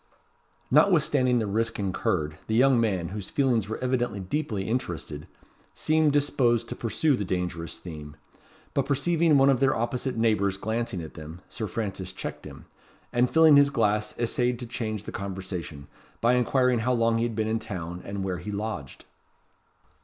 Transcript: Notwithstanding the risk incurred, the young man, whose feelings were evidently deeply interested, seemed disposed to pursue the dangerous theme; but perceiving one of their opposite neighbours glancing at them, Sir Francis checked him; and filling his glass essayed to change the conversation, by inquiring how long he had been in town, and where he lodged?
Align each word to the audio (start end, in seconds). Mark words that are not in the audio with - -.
Notwithstanding 0.71 1.37
the 1.37 1.45
risk 1.45 1.77
incurred, 1.77 2.39
the 2.47 2.55
young 2.55 2.81
man, 2.81 3.09
whose 3.09 3.29
feelings 3.29 3.69
were 3.69 3.77
evidently 3.83 4.19
deeply 4.19 4.67
interested, 4.67 5.27
seemed 5.75 6.11
disposed 6.11 6.67
to 6.69 6.75
pursue 6.75 7.15
the 7.15 7.23
dangerous 7.23 7.77
theme; 7.77 8.15
but 8.73 8.87
perceiving 8.87 9.37
one 9.37 9.51
of 9.51 9.59
their 9.59 9.75
opposite 9.75 10.17
neighbours 10.17 10.57
glancing 10.57 11.03
at 11.03 11.13
them, 11.13 11.41
Sir 11.49 11.67
Francis 11.67 12.11
checked 12.13 12.45
him; 12.45 12.65
and 13.13 13.29
filling 13.29 13.57
his 13.57 13.69
glass 13.69 14.17
essayed 14.17 14.57
to 14.57 14.65
change 14.65 15.03
the 15.03 15.11
conversation, 15.11 15.87
by 16.19 16.33
inquiring 16.33 16.79
how 16.79 16.93
long 16.93 17.19
he 17.19 17.23
had 17.23 17.35
been 17.35 17.47
in 17.47 17.59
town, 17.59 18.01
and 18.03 18.23
where 18.23 18.39
he 18.39 18.51
lodged? 18.51 19.05